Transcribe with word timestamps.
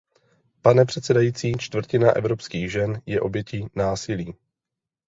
Pane 0.61 0.85
předsedající, 0.85 1.51
čtvrtina 1.57 2.11
evropských 2.11 2.71
žen 2.71 3.01
je 3.05 3.21
obětí 3.21 3.65
násilí. 3.75 4.33